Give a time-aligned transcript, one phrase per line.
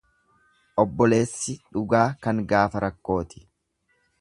[0.83, 3.47] Obboleeysi dhugaa kan gaafa rakkooti.